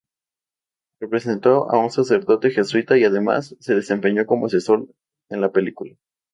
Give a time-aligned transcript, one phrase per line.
[0.99, 4.87] Representó a un sacerdote jesuita y además, se desempeñó como asesor
[5.29, 5.93] en la película.